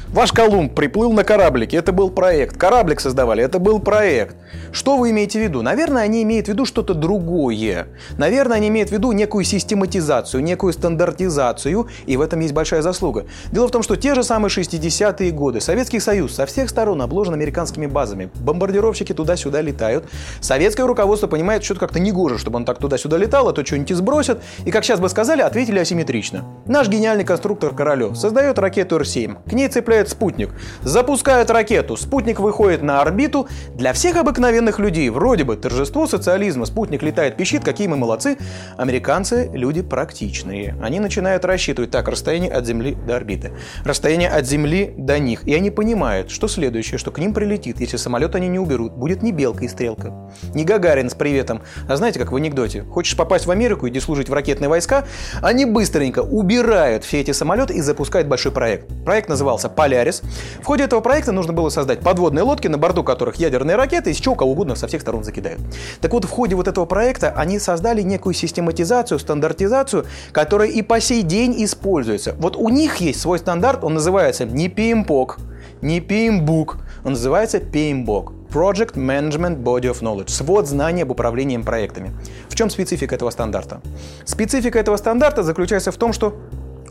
ваш 0.08 0.30
Колумб 0.30 0.74
приплыл 0.74 1.14
на 1.14 1.24
кораблике, 1.24 1.78
это 1.78 1.92
был 1.92 2.10
проект. 2.10 2.58
Кораблик 2.58 3.00
создавали, 3.00 3.42
это 3.42 3.58
был 3.58 3.80
проект. 3.80 4.36
Что 4.70 4.98
вы 4.98 5.12
имеете 5.12 5.38
в 5.38 5.42
виду? 5.42 5.62
Наверное, 5.62 6.02
они 6.02 6.22
имеют 6.24 6.44
в 6.44 6.50
виду 6.50 6.66
что-то 6.66 6.92
другое. 6.92 7.86
Наверное, 8.18 8.58
они 8.58 8.68
имеют 8.68 8.90
в 8.90 8.92
виду 8.92 9.12
некую 9.12 9.44
систематизацию, 9.44 10.42
некую 10.42 10.74
стандартизацию, 10.74 11.88
и 12.04 12.16
в 12.18 12.20
этом 12.20 12.40
есть 12.40 12.52
большая 12.52 12.82
заслуга. 12.82 13.24
Дело 13.50 13.68
в 13.68 13.70
том, 13.70 13.82
что 13.82 13.96
те 13.96 14.14
же 14.14 14.22
самые 14.22 14.50
60-е 14.50 15.30
годы 15.30 15.62
Советский 15.62 16.00
Союз 16.00 16.34
со 16.34 16.44
всех 16.44 16.68
сторон 16.68 17.00
обложен 17.00 17.32
американскими 17.32 17.86
базами. 17.86 18.28
Бомбардировщики 18.40 19.14
туда-сюда 19.14 19.62
летают. 19.62 20.04
Советское 20.40 20.86
руководство 20.86 21.28
понимает, 21.28 21.64
что 21.64 21.72
это 21.72 21.80
как-то 21.80 21.98
негоже, 21.98 22.36
чтобы 22.36 22.56
он 22.56 22.66
так 22.66 22.76
туда-сюда 22.76 23.16
летал, 23.16 23.48
а 23.48 23.54
то 23.54 23.64
что-нибудь 23.64 23.96
сбросят. 23.96 24.42
И, 24.66 24.70
как 24.70 24.84
сейчас 24.84 25.00
бы 25.00 25.08
сказали, 25.08 25.45
ответили 25.46 25.78
асимметрично. 25.78 26.44
Наш 26.66 26.88
гениальный 26.88 27.24
конструктор 27.24 27.74
Королев 27.74 28.16
создает 28.16 28.58
ракету 28.58 28.96
Р-7, 28.96 29.48
к 29.48 29.52
ней 29.52 29.68
цепляет 29.68 30.08
спутник, 30.08 30.50
запускает 30.82 31.50
ракету, 31.50 31.96
спутник 31.96 32.40
выходит 32.40 32.82
на 32.82 33.00
орбиту. 33.00 33.48
Для 33.74 33.92
всех 33.92 34.16
обыкновенных 34.16 34.78
людей 34.78 35.08
вроде 35.10 35.44
бы 35.44 35.56
торжество 35.56 36.06
социализма, 36.06 36.66
спутник 36.66 37.02
летает, 37.02 37.36
пищит, 37.36 37.64
какие 37.64 37.86
мы 37.86 37.96
молодцы. 37.96 38.36
Американцы 38.76 39.48
люди 39.52 39.82
практичные. 39.82 40.76
Они 40.82 40.98
начинают 40.98 41.44
рассчитывать 41.44 41.90
так 41.90 42.08
расстояние 42.08 42.50
от 42.50 42.66
Земли 42.66 42.96
до 43.06 43.16
орбиты, 43.16 43.52
расстояние 43.84 44.28
от 44.28 44.44
Земли 44.46 44.92
до 44.96 45.18
них. 45.18 45.46
И 45.46 45.54
они 45.54 45.70
понимают, 45.70 46.30
что 46.30 46.48
следующее, 46.48 46.98
что 46.98 47.12
к 47.12 47.18
ним 47.18 47.32
прилетит, 47.32 47.80
если 47.80 47.96
самолет 47.96 48.34
они 48.34 48.48
не 48.48 48.58
уберут, 48.58 48.92
будет 48.92 49.22
не 49.22 49.30
белка 49.30 49.64
и 49.64 49.68
стрелка, 49.68 50.12
не 50.54 50.64
Гагарин 50.64 51.08
с 51.08 51.14
приветом, 51.14 51.62
а 51.88 51.96
знаете, 51.96 52.18
как 52.18 52.32
в 52.32 52.36
анекдоте. 52.36 52.82
Хочешь 52.82 53.16
попасть 53.16 53.46
в 53.46 53.50
Америку, 53.50 53.88
иди 53.88 54.00
служить 54.00 54.28
в 54.28 54.32
ракетные 54.32 54.68
войска, 54.68 55.04
Они 55.42 55.64
быстренько 55.64 56.20
убирают 56.20 57.04
все 57.04 57.20
эти 57.20 57.32
самолеты 57.32 57.74
и 57.74 57.80
запускают 57.80 58.28
большой 58.28 58.52
проект. 58.52 58.86
Проект 59.04 59.28
назывался 59.28 59.68
«Полярис». 59.68 60.22
В 60.60 60.64
ходе 60.64 60.84
этого 60.84 61.00
проекта 61.00 61.32
нужно 61.32 61.52
было 61.52 61.68
создать 61.68 62.00
подводные 62.00 62.42
лодки, 62.42 62.68
на 62.68 62.78
борту 62.78 63.04
которых 63.04 63.36
ядерные 63.36 63.76
ракеты, 63.76 64.10
из 64.10 64.16
чего 64.16 64.34
кого 64.34 64.52
угодно 64.52 64.74
со 64.74 64.86
всех 64.86 65.02
сторон 65.02 65.24
закидают. 65.24 65.60
Так 66.00 66.12
вот, 66.12 66.24
в 66.24 66.30
ходе 66.30 66.54
вот 66.54 66.68
этого 66.68 66.84
проекта 66.86 67.32
они 67.36 67.58
создали 67.58 68.02
некую 68.02 68.34
систематизацию, 68.34 69.18
стандартизацию, 69.18 70.06
которая 70.32 70.68
и 70.68 70.82
по 70.82 71.00
сей 71.00 71.22
день 71.22 71.54
используется. 71.64 72.34
Вот 72.38 72.56
у 72.56 72.68
них 72.68 72.96
есть 72.96 73.20
свой 73.20 73.38
стандарт, 73.38 73.84
он 73.84 73.94
называется 73.94 74.44
не 74.44 74.68
PMPOC, 74.68 75.38
не 75.82 76.00
PMBOK, 76.00 76.76
он 77.04 77.12
называется 77.12 77.58
PMBOK. 77.58 78.35
Project 78.52 78.94
Management 78.94 79.58
Body 79.58 79.90
of 79.90 80.00
Knowledge, 80.00 80.28
свод 80.28 80.66
знаний 80.66 81.02
об 81.02 81.10
управлении 81.10 81.58
проектами. 81.58 82.12
В 82.48 82.54
чем 82.54 82.70
специфика 82.70 83.14
этого 83.14 83.30
стандарта? 83.30 83.80
Специфика 84.24 84.78
этого 84.78 84.96
стандарта 84.96 85.42
заключается 85.42 85.90
в 85.92 85.96
том, 85.96 86.12
что 86.12 86.34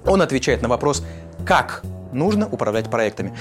он 0.06 0.22
отвечает 0.22 0.62
на 0.62 0.68
вопрос 0.68 1.04
«как 1.46 1.84
нужно 2.16 2.48
управлять 2.48 2.90
проектами. 2.90 3.34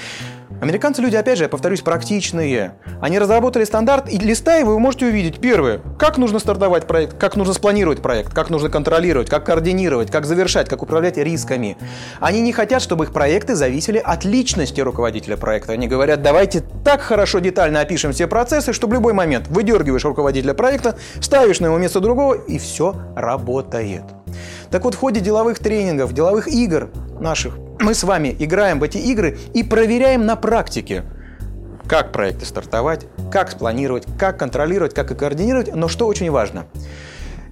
Американцы 0.60 1.02
люди, 1.02 1.16
опять 1.16 1.38
же, 1.38 1.44
я 1.44 1.48
повторюсь, 1.48 1.82
практичные. 1.82 2.74
Они 3.00 3.18
разработали 3.18 3.64
стандарт, 3.64 4.10
и 4.10 4.18
листая 4.18 4.60
его, 4.60 4.72
вы 4.72 4.80
можете 4.80 5.06
увидеть, 5.06 5.40
первое, 5.40 5.80
как 5.98 6.16
нужно 6.16 6.38
стартовать 6.38 6.86
проект, 6.86 7.18
как 7.18 7.36
нужно 7.36 7.52
спланировать 7.52 8.00
проект, 8.00 8.32
как 8.32 8.50
нужно 8.50 8.70
контролировать, 8.70 9.28
как 9.28 9.44
координировать, 9.44 10.10
как 10.10 10.24
завершать, 10.24 10.68
как 10.68 10.82
управлять 10.82 11.18
рисками. 11.18 11.76
Они 12.20 12.40
не 12.40 12.52
хотят, 12.52 12.80
чтобы 12.82 13.04
их 13.04 13.12
проекты 13.12 13.54
зависели 13.54 13.98
от 13.98 14.24
личности 14.24 14.80
руководителя 14.80 15.36
проекта. 15.36 15.72
Они 15.72 15.88
говорят, 15.88 16.22
давайте 16.22 16.62
так 16.84 17.00
хорошо 17.00 17.40
детально 17.40 17.80
опишем 17.80 18.12
все 18.12 18.26
процессы, 18.26 18.72
что 18.72 18.86
в 18.86 18.92
любой 18.92 19.12
момент 19.12 19.48
выдергиваешь 19.48 20.04
руководителя 20.04 20.54
проекта, 20.54 20.96
ставишь 21.20 21.60
на 21.60 21.66
его 21.66 21.78
место 21.78 22.00
другого, 22.00 22.34
и 22.34 22.58
все 22.58 22.94
работает. 23.16 24.04
Так 24.70 24.84
вот, 24.84 24.94
в 24.94 24.98
ходе 24.98 25.20
деловых 25.20 25.58
тренингов, 25.58 26.12
деловых 26.12 26.48
игр 26.48 26.90
наших, 27.20 27.56
мы 27.84 27.92
с 27.92 28.02
вами 28.02 28.34
играем 28.38 28.80
в 28.80 28.82
эти 28.82 28.96
игры 28.96 29.38
и 29.52 29.62
проверяем 29.62 30.24
на 30.24 30.36
практике, 30.36 31.04
как 31.86 32.12
проекты 32.12 32.46
стартовать, 32.46 33.06
как 33.30 33.50
спланировать, 33.50 34.06
как 34.18 34.38
контролировать, 34.38 34.94
как 34.94 35.10
и 35.10 35.14
координировать. 35.14 35.74
Но 35.74 35.88
что 35.88 36.06
очень 36.06 36.30
важно, 36.30 36.66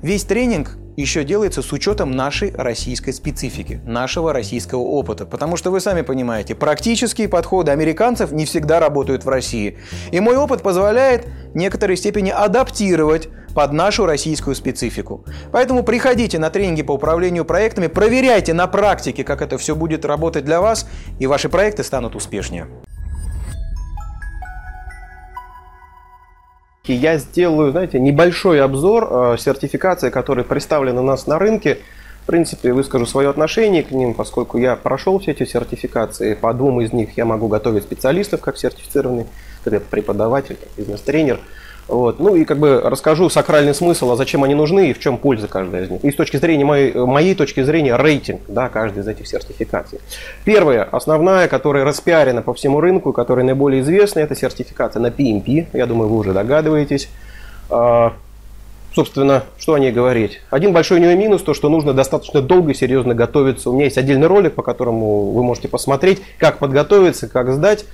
весь 0.01 0.25
тренинг 0.25 0.79
еще 0.97 1.25
делается 1.25 1.61
с 1.61 1.71
учетом 1.73 2.13
нашей 2.13 2.51
российской 2.55 3.13
специфики, 3.13 3.81
нашего 3.85 4.33
российского 4.33 4.81
опыта. 4.81 5.27
Потому 5.27 5.57
что 5.57 5.71
вы 5.71 5.81
сами 5.81 6.01
понимаете, 6.01 6.55
практические 6.55 7.29
подходы 7.29 7.71
американцев 7.71 8.33
не 8.33 8.47
всегда 8.47 8.81
работают 8.81 9.27
в 9.27 9.29
России. 9.29 9.79
И 10.13 10.21
мой 10.21 10.37
опыт 10.37 10.63
позволяет 10.63 11.27
в 11.53 11.57
некоторой 11.57 11.97
степени 11.99 12.31
адаптировать 12.31 13.29
под 13.55 13.73
нашу 13.73 14.07
российскую 14.07 14.55
специфику. 14.55 15.25
Поэтому 15.51 15.83
приходите 15.83 16.39
на 16.39 16.51
тренинги 16.51 16.83
по 16.83 16.93
управлению 16.93 17.45
проектами, 17.45 17.87
проверяйте 17.87 18.55
на 18.55 18.67
практике, 18.67 19.25
как 19.25 19.43
это 19.43 19.59
все 19.59 19.75
будет 19.75 20.05
работать 20.05 20.45
для 20.45 20.61
вас, 20.61 20.87
и 21.19 21.27
ваши 21.27 21.49
проекты 21.49 21.85
станут 21.85 22.17
успешнее. 22.17 22.67
Я 26.85 27.19
сделаю, 27.19 27.71
знаете, 27.71 28.01
небольшой 28.01 28.61
обзор 28.61 29.09
э, 29.09 29.37
сертификации, 29.39 30.11
которые 30.11 30.45
представлены 30.45 31.01
у 31.01 31.05
нас 31.05 31.29
на 31.29 31.39
рынке. 31.39 31.79
В 32.23 32.27
принципе, 32.27 32.73
выскажу 32.73 33.07
свое 33.07 33.31
отношение 33.31 33.85
к 33.85 33.93
ним, 33.93 34.15
поскольку 34.15 34.59
я 34.59 34.75
прошел 34.75 35.21
все 35.21 35.31
эти 35.31 35.45
сертификации. 35.45 36.35
По 36.35 36.53
двум 36.53 36.81
из 36.81 36.93
них 36.93 37.17
я 37.17 37.25
могу 37.25 37.47
готовить 37.47 37.85
специалистов 37.85 38.41
как 38.41 38.57
сертифицированный, 38.57 39.27
как 39.65 39.85
преподаватель, 39.85 40.57
как 40.57 40.69
бизнес-тренер. 40.77 41.39
Вот. 41.89 42.21
Ну 42.21 42.37
и 42.37 42.45
как 42.45 42.59
бы 42.59 42.81
расскажу 42.83 43.29
сакральный 43.29 43.75
смысл, 43.75 44.13
а 44.13 44.17
зачем 44.17 44.45
они 44.45 44.55
нужны 44.55 44.91
и 44.91 44.93
в 44.93 45.01
чем 45.01 45.19
польза 45.19 45.49
каждой 45.49 45.85
из 45.85 45.91
них. 45.91 46.05
И 46.05 46.11
с 46.11 46.15
точки 46.15 46.37
зрения 46.37 46.65
моей, 46.65 46.95
моей 46.95 47.35
точки 47.35 47.63
зрения 47.63 47.97
рейтинг 47.97 48.41
да, 48.49 48.69
каждой 48.69 49.01
из 49.01 49.09
этих 49.09 49.27
сертификаций. 49.27 49.99
Первая, 50.45 50.85
основная, 50.85 51.49
которая 51.49 51.85
распиарена 51.85 52.43
по 52.43 52.55
всему 52.55 52.81
рынку, 52.81 53.13
которая 53.13 53.45
наиболее 53.45 53.83
известна, 53.83 54.21
это 54.21 54.37
сертификация 54.37 55.01
на 55.01 55.09
PMP. 55.09 55.67
Я 55.73 55.87
думаю, 55.87 56.09
вы 56.09 56.19
уже 56.19 56.33
догадываетесь. 56.33 57.09
А, 57.69 58.13
собственно, 58.95 59.45
что 59.59 59.75
о 59.75 59.79
ней 59.79 59.93
говорить? 59.93 60.41
Один 60.51 60.73
большой 60.73 60.99
у 60.99 61.01
нее 61.01 61.17
минус, 61.17 61.43
то, 61.43 61.53
что 61.53 61.69
нужно 61.69 61.93
достаточно 61.93 62.41
долго 62.41 62.71
и 62.71 62.75
серьезно 62.75 63.15
готовиться. 63.15 63.71
У 63.71 63.73
меня 63.73 63.85
есть 63.85 63.99
отдельный 63.99 64.29
ролик, 64.29 64.55
по 64.55 64.63
которому 64.63 65.33
вы 65.33 65.43
можете 65.43 65.69
посмотреть, 65.69 66.23
как 66.39 66.59
подготовиться, 66.59 67.29
как 67.29 67.53
сдать. 67.53 67.85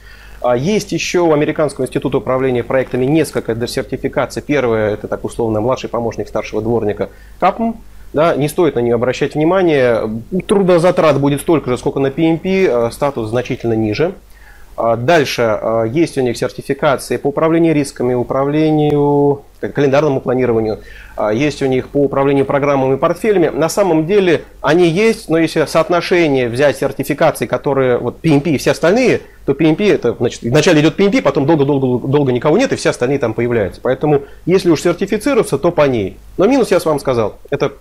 А 0.40 0.57
есть 0.57 0.92
еще 0.92 1.21
у 1.21 1.33
Американского 1.33 1.85
института 1.85 2.18
управления 2.18 2.62
проектами 2.62 3.04
несколько 3.04 3.54
сертификаций. 3.66 4.42
Первое, 4.42 4.95
это 4.95 5.09
так 5.09 5.25
условно 5.25 5.61
младший 5.61 5.90
помощник 5.90 6.28
старшего 6.28 6.62
дворника 6.62 7.11
КАПМ. 7.40 7.73
Да, 8.12 8.35
не 8.37 8.49
стоит 8.49 8.75
на 8.75 8.80
нее 8.80 8.95
обращать 8.95 9.35
внимание. 9.35 10.23
Трудозатрат 10.47 11.21
будет 11.21 11.40
столько 11.40 11.71
же, 11.71 11.78
сколько 11.78 11.99
на 12.00 12.07
PMP, 12.07 12.66
э, 12.66 12.90
статус 12.90 13.28
значительно 13.28 13.75
ниже. 13.75 14.14
А 14.78 14.97
дальше 14.97 15.42
а, 15.42 15.82
есть 15.82 16.16
у 16.18 16.20
них 16.20 16.37
сертификации 16.37 17.16
по 17.16 17.28
управлению 17.28 17.75
рисками, 17.75 18.14
управлению 18.14 19.42
календарному 19.61 20.20
планированию, 20.20 20.78
а, 21.16 21.32
есть 21.32 21.62
у 21.62 21.66
них 21.66 21.88
по 21.88 22.04
управлению 22.04 22.44
программами 22.44 22.94
и 22.94 22.97
портфелями. 22.97 23.49
На 23.49 23.68
самом 23.68 24.06
деле 24.06 24.44
они 24.61 24.88
есть, 24.88 25.28
но 25.28 25.37
если 25.37 25.64
соотношение 25.66 26.49
взять 26.49 26.76
сертификации, 26.76 27.47
которые 27.47 27.99
вот 27.99 28.20
PMP 28.23 28.50
и 28.50 28.58
все 28.58 28.70
остальные, 28.70 29.23
то 29.44 29.52
PMP 29.52 29.92
это 29.92 30.14
значит 30.14 30.42
вначале 30.42 30.80
идет 30.80 30.99
PMP, 30.99 31.23
потом 31.23 31.44
долго-долго 31.44 32.06
долго 32.06 32.30
никого 32.30 32.56
нет 32.56 32.73
и 32.73 32.76
все 32.76 32.90
остальные 32.90 33.18
там 33.18 33.35
появляются. 33.35 33.80
Поэтому 33.82 34.23
если 34.47 34.70
уж 34.70 34.80
сертифицироваться, 34.82 35.58
то 35.58 35.73
по 35.73 35.88
ней. 35.88 36.18
Но 36.37 36.47
минус 36.47 36.70
я 36.70 36.78
с 36.78 36.85
вам 36.85 37.00
сказал, 37.00 37.40
это 37.50 37.73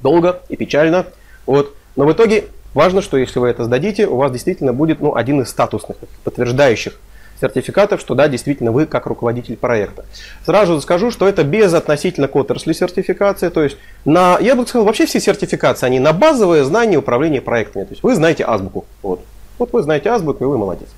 долго 0.00 0.40
и 0.48 0.54
печально. 0.54 1.06
Вот. 1.46 1.74
Но 1.96 2.06
в 2.06 2.12
итоге 2.12 2.44
Важно, 2.74 3.02
что 3.02 3.16
если 3.16 3.38
вы 3.38 3.48
это 3.48 3.64
сдадите, 3.64 4.06
у 4.06 4.16
вас 4.16 4.32
действительно 4.32 4.72
будет 4.72 5.00
ну, 5.00 5.14
один 5.14 5.42
из 5.42 5.50
статусных, 5.50 5.98
подтверждающих 6.24 6.94
сертификатов, 7.40 8.00
что 8.00 8.14
да, 8.14 8.28
действительно 8.28 8.72
вы 8.72 8.86
как 8.86 9.06
руководитель 9.06 9.56
проекта. 9.56 10.04
Сразу 10.46 10.80
скажу, 10.80 11.10
что 11.10 11.28
это 11.28 11.42
без 11.42 11.74
относительно 11.74 12.28
к 12.28 12.36
отрасли 12.36 12.72
сертификации, 12.72 13.48
то 13.48 13.62
есть 13.62 13.76
на, 14.04 14.38
я 14.40 14.54
бы 14.54 14.66
сказал, 14.66 14.86
вообще 14.86 15.06
все 15.06 15.20
сертификации, 15.20 15.86
они 15.86 15.98
на 15.98 16.12
базовое 16.12 16.64
знание 16.64 16.98
управления 16.98 17.40
проектами. 17.40 17.84
То 17.84 17.90
есть 17.90 18.02
вы 18.02 18.14
знаете 18.14 18.44
азбуку. 18.46 18.86
Вот, 19.02 19.24
вот 19.58 19.72
вы 19.72 19.82
знаете 19.82 20.08
азбуку, 20.10 20.44
и 20.44 20.46
вы 20.46 20.56
молодец. 20.56 20.88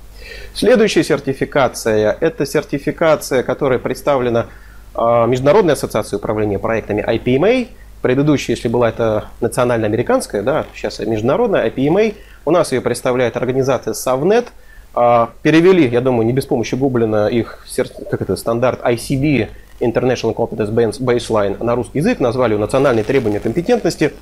Следующая 0.53 1.03
сертификация– 1.03 2.15
это 2.21 2.45
сертификация, 2.45 3.43
которая 3.43 3.79
представлена 3.79 4.47
э, 4.95 5.25
Международной 5.27 5.73
ассоциацией 5.73 6.17
управления 6.19 6.59
проектами 6.59 7.01
IPMA– 7.01 7.67
Предыдущая, 8.05 8.55
если 8.55 8.67
была 8.67 8.89
это 8.89 9.29
национально-американская, 9.41 10.43
да, 10.43 10.67
сейчас 10.75 10.99
международная, 10.99 11.67
IPMA, 11.67 12.13
у 12.45 12.51
нас 12.51 12.71
ее 12.71 12.79
представляет 12.79 13.35
организация 13.35 13.93
Savnet. 13.95 14.45
А, 14.93 15.31
перевели, 15.41 15.87
я 15.87 16.01
думаю, 16.01 16.27
не 16.27 16.31
без 16.31 16.45
помощи 16.45 16.75
Гублина 16.75 17.25
их 17.29 17.65
как 18.11 18.21
это, 18.21 18.35
стандарт 18.35 18.81
ICB, 18.85 19.49
International 19.79 20.35
Competence 20.35 20.69
Baseline, 20.99 21.63
на 21.63 21.73
русский 21.73 21.97
язык, 21.97 22.19
назвали 22.19 22.53
ее 22.53 22.59
национальные 22.59 23.03
требования 23.03 23.39
компетентности. 23.39 24.13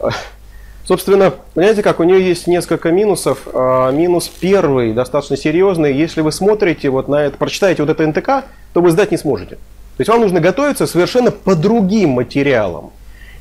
А, 0.00 0.08
собственно, 0.84 1.32
понимаете 1.54 1.84
как, 1.84 2.00
у 2.00 2.02
нее 2.02 2.26
есть 2.26 2.48
несколько 2.48 2.90
минусов. 2.90 3.46
А, 3.54 3.92
минус 3.92 4.28
первый, 4.40 4.92
достаточно 4.92 5.36
серьезный. 5.36 5.94
Если 5.94 6.20
вы 6.20 6.32
смотрите 6.32 6.90
вот 6.90 7.06
на 7.06 7.26
это, 7.26 7.36
прочитаете 7.36 7.84
вот 7.84 7.90
это 7.90 8.04
НТК, 8.04 8.42
то 8.72 8.80
вы 8.80 8.90
сдать 8.90 9.12
не 9.12 9.18
сможете. 9.18 9.54
То 9.54 10.00
есть 10.00 10.08
вам 10.08 10.20
нужно 10.20 10.40
готовиться 10.40 10.88
совершенно 10.88 11.30
по 11.30 11.54
другим 11.54 12.10
материалам. 12.10 12.90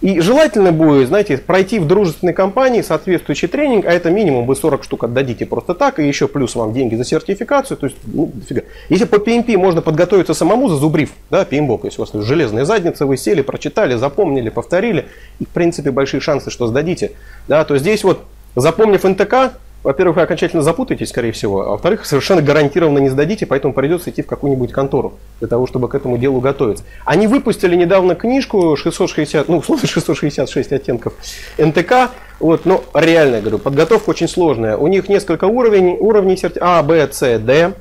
И 0.01 0.21
желательно 0.21 0.71
будет, 0.71 1.09
знаете, 1.09 1.37
пройти 1.37 1.77
в 1.77 1.85
дружественной 1.85 2.33
компании 2.33 2.81
соответствующий 2.81 3.49
тренинг, 3.49 3.85
а 3.85 3.91
это 3.91 4.09
минимум 4.09 4.45
вы 4.45 4.55
40 4.55 4.83
штук 4.85 5.03
отдадите 5.03 5.45
просто 5.45 5.73
так, 5.73 5.99
и 5.99 6.07
еще 6.07 6.29
плюс 6.29 6.55
вам 6.55 6.73
деньги 6.73 6.95
за 6.95 7.03
сертификацию. 7.03 7.75
То 7.75 7.87
есть, 7.87 7.97
ну, 8.05 8.31
дофига. 8.33 8.61
Если 8.87 9.03
по 9.03 9.15
PMP 9.15 9.57
можно 9.57 9.81
подготовиться 9.81 10.33
самому, 10.33 10.69
зазубрив, 10.69 11.11
да, 11.29 11.43
PMBOK, 11.43 11.81
если 11.83 12.01
у 12.01 12.05
вас 12.05 12.25
железная 12.25 12.63
задница, 12.63 13.05
вы 13.05 13.17
сели, 13.17 13.41
прочитали, 13.41 13.95
запомнили, 13.95 14.49
повторили, 14.49 15.07
и 15.39 15.45
в 15.45 15.49
принципе 15.49 15.91
большие 15.91 16.21
шансы, 16.21 16.49
что 16.49 16.67
сдадите. 16.67 17.11
Да, 17.49 17.65
то 17.65 17.77
здесь 17.77 18.05
вот, 18.05 18.23
запомнив 18.55 19.03
НТК, 19.03 19.53
во-первых, 19.83 20.17
вы 20.17 20.21
окончательно 20.23 20.61
запутаетесь, 20.61 21.09
скорее 21.09 21.31
всего, 21.31 21.61
а 21.61 21.69
во-вторых, 21.71 22.05
совершенно 22.05 22.41
гарантированно 22.41 22.99
не 22.99 23.09
сдадите, 23.09 23.45
поэтому 23.45 23.73
придется 23.73 24.09
идти 24.09 24.21
в 24.21 24.27
какую-нибудь 24.27 24.71
контору 24.71 25.13
для 25.39 25.47
того, 25.47 25.67
чтобы 25.67 25.87
к 25.87 25.95
этому 25.95 26.17
делу 26.17 26.41
готовиться. 26.41 26.83
Они 27.05 27.27
выпустили 27.27 27.75
недавно 27.75 28.15
книжку 28.15 28.75
660, 28.75 29.47
ну, 29.47 29.57
условно 29.57 29.87
666 29.87 30.73
оттенков 30.73 31.13
НТК, 31.57 32.11
вот, 32.39 32.65
но 32.65 32.83
реально, 32.93 33.35
я 33.35 33.41
говорю, 33.41 33.59
подготовка 33.59 34.09
очень 34.09 34.27
сложная. 34.27 34.77
У 34.77 34.87
них 34.87 35.09
несколько 35.09 35.45
уровней, 35.45 35.97
уровней 35.99 36.37
серти... 36.37 36.59
А, 36.61 36.81
Б, 36.83 37.07
С, 37.11 37.39
Д. 37.39 37.73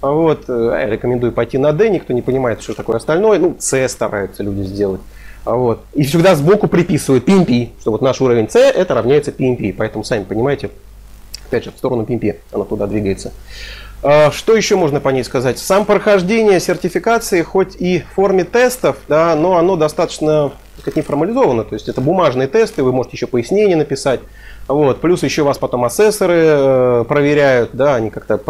Вот, 0.00 0.44
э, 0.48 0.78
я 0.82 0.86
рекомендую 0.86 1.32
пойти 1.32 1.58
на 1.58 1.72
D, 1.72 1.88
никто 1.90 2.12
не 2.12 2.22
понимает, 2.22 2.62
что 2.62 2.74
такое 2.74 2.96
остальное. 2.96 3.38
Ну, 3.38 3.56
С 3.58 3.88
стараются 3.88 4.42
люди 4.42 4.62
сделать. 4.62 5.00
Вот. 5.44 5.80
И 5.94 6.04
всегда 6.04 6.34
сбоку 6.34 6.68
приписывают 6.68 7.26
PMP, 7.26 7.70
что 7.80 7.92
вот 7.92 8.02
наш 8.02 8.20
уровень 8.20 8.48
С 8.48 8.56
это 8.56 8.94
равняется 8.94 9.30
PMP. 9.30 9.74
Поэтому, 9.76 10.04
сами 10.04 10.24
понимаете, 10.24 10.70
опять 11.50 11.64
же, 11.64 11.72
в 11.72 11.78
сторону 11.78 12.04
PMP 12.04 12.36
она 12.52 12.64
туда 12.64 12.86
двигается. 12.86 13.32
А, 14.02 14.30
что 14.30 14.56
еще 14.56 14.76
можно 14.76 15.00
по 15.00 15.08
ней 15.10 15.24
сказать? 15.24 15.58
Сам 15.58 15.84
прохождение 15.84 16.60
сертификации, 16.60 17.42
хоть 17.42 17.76
и 17.76 18.00
в 18.00 18.14
форме 18.14 18.44
тестов, 18.44 18.96
да, 19.08 19.34
но 19.34 19.56
оно 19.56 19.76
достаточно 19.76 20.52
это 20.78 20.92
не 20.96 21.02
формализовано, 21.02 21.64
то 21.64 21.74
есть 21.74 21.88
это 21.88 22.00
бумажные 22.00 22.48
тесты, 22.48 22.82
вы 22.82 22.92
можете 22.92 23.16
еще 23.16 23.26
пояснения 23.26 23.76
написать. 23.76 24.20
Вот. 24.66 25.00
Плюс 25.00 25.22
еще 25.24 25.42
вас 25.42 25.58
потом 25.58 25.84
асессоры 25.84 26.42
э, 26.46 27.04
проверяют, 27.06 27.70
да, 27.72 27.96
они 27.96 28.08
как-то 28.10 28.40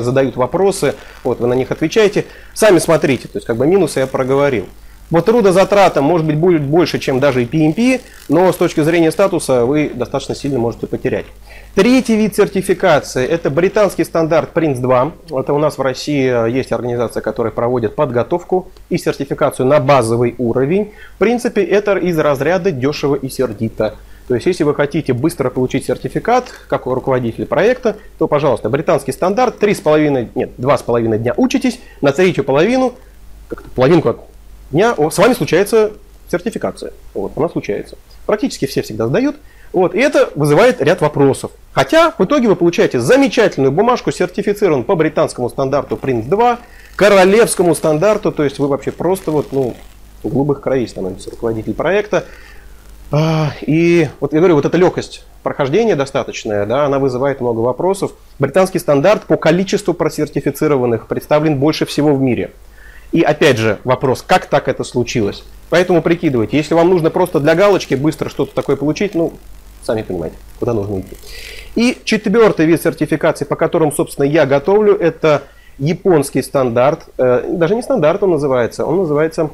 задают 0.00 0.36
вопросы, 0.36 0.94
вот, 1.24 1.40
вы 1.40 1.46
на 1.48 1.54
них 1.54 1.70
отвечаете. 1.70 2.26
Сами 2.52 2.78
смотрите, 2.78 3.28
то 3.28 3.38
есть 3.38 3.46
как 3.46 3.56
бы 3.56 3.66
минусы 3.66 4.00
я 4.00 4.06
проговорил. 4.06 4.66
Вот 5.10 5.26
трудозатрата 5.26 6.00
может 6.00 6.26
быть 6.26 6.36
будет 6.36 6.62
больше, 6.62 6.98
чем 6.98 7.20
даже 7.20 7.42
и 7.42 7.46
PMP, 7.46 8.00
но 8.28 8.50
с 8.52 8.56
точки 8.56 8.80
зрения 8.80 9.10
статуса 9.10 9.66
вы 9.66 9.90
достаточно 9.92 10.34
сильно 10.34 10.58
можете 10.58 10.86
потерять. 10.86 11.26
Третий 11.74 12.16
вид 12.16 12.36
сертификации– 12.36 13.24
это 13.26 13.48
британский 13.48 14.04
стандарт 14.04 14.50
PRINCE2. 14.52 15.40
Это 15.40 15.54
у 15.54 15.58
нас 15.58 15.78
в 15.78 15.80
России 15.80 16.50
есть 16.50 16.70
организация, 16.70 17.22
которая 17.22 17.50
проводит 17.50 17.94
подготовку 17.94 18.68
и 18.90 18.98
сертификацию 18.98 19.64
на 19.64 19.80
базовый 19.80 20.34
уровень. 20.36 20.92
В 21.14 21.18
принципе, 21.18 21.64
это 21.64 21.96
из 21.96 22.18
разряда 22.18 22.72
дешево 22.72 23.14
и 23.14 23.30
сердито. 23.30 23.94
То 24.28 24.34
есть, 24.34 24.46
если 24.46 24.64
вы 24.64 24.74
хотите 24.74 25.14
быстро 25.14 25.48
получить 25.48 25.86
сертификат, 25.86 26.44
как 26.68 26.84
руководитель 26.84 27.46
проекта, 27.46 27.96
то, 28.18 28.28
пожалуйста, 28.28 28.68
британский 28.68 29.12
стандарт, 29.12 29.54
3,5, 29.58 30.28
нет, 30.34 30.50
2,5 30.58 31.16
дня 31.16 31.32
учитесь, 31.38 31.80
на 32.02 32.12
третью 32.12 32.44
половину, 32.44 32.92
половинку 33.74 34.18
дня 34.72 34.94
с 34.94 35.16
вами 35.16 35.32
случается 35.32 35.92
сертификация. 36.30 36.92
Вот, 37.14 37.32
она 37.34 37.48
случается. 37.48 37.96
Практически 38.26 38.66
все 38.66 38.82
всегда 38.82 39.06
сдают. 39.06 39.36
Вот, 39.72 39.94
и 39.94 39.98
это 39.98 40.30
вызывает 40.34 40.82
ряд 40.82 41.00
вопросов. 41.00 41.50
Хотя 41.72 42.10
в 42.10 42.24
итоге 42.24 42.48
вы 42.48 42.56
получаете 42.56 43.00
замечательную 43.00 43.72
бумажку, 43.72 44.12
сертифицирован 44.12 44.84
по 44.84 44.94
британскому 44.94 45.48
стандарту 45.48 45.96
Prince 45.96 46.28
2, 46.28 46.58
королевскому 46.96 47.74
стандарту, 47.74 48.32
то 48.32 48.44
есть 48.44 48.58
вы 48.58 48.68
вообще 48.68 48.92
просто 48.92 49.30
вот, 49.30 49.52
ну, 49.52 49.74
в 50.22 50.28
голубых 50.28 50.60
крови 50.60 50.86
становитесь 50.86 51.26
руководитель 51.28 51.74
проекта. 51.74 52.24
А, 53.10 53.52
и 53.62 54.08
вот 54.20 54.32
я 54.32 54.38
говорю, 54.38 54.56
вот 54.56 54.64
эта 54.64 54.76
легкость 54.76 55.24
прохождения 55.42 55.96
достаточная, 55.96 56.66
да, 56.66 56.84
она 56.84 56.98
вызывает 56.98 57.40
много 57.40 57.60
вопросов. 57.60 58.12
Британский 58.38 58.78
стандарт 58.78 59.24
по 59.24 59.36
количеству 59.36 59.94
просертифицированных 59.94 61.06
представлен 61.06 61.58
больше 61.58 61.86
всего 61.86 62.14
в 62.14 62.20
мире. 62.20 62.52
И 63.12 63.20
опять 63.20 63.58
же 63.58 63.78
вопрос, 63.84 64.22
как 64.22 64.46
так 64.46 64.68
это 64.68 64.84
случилось? 64.84 65.44
Поэтому 65.68 66.00
прикидывайте, 66.00 66.56
если 66.56 66.74
вам 66.74 66.88
нужно 66.88 67.10
просто 67.10 67.40
для 67.40 67.54
галочки 67.54 67.94
быстро 67.94 68.30
что-то 68.30 68.54
такое 68.54 68.76
получить, 68.76 69.14
ну, 69.14 69.34
сами 69.82 70.02
понимаете, 70.02 70.36
куда 70.58 70.72
нужно 70.74 71.00
идти. 71.00 71.16
И 71.74 71.98
четвертый 72.04 72.66
вид 72.66 72.82
сертификации, 72.82 73.44
по 73.44 73.56
которым, 73.56 73.92
собственно, 73.92 74.26
я 74.26 74.46
готовлю, 74.46 74.94
это 74.94 75.42
японский 75.78 76.42
стандарт. 76.42 77.06
Э, 77.18 77.44
даже 77.48 77.74
не 77.74 77.82
стандарт 77.82 78.22
он 78.22 78.30
называется, 78.32 78.84
он 78.84 78.98
называется 78.98 79.50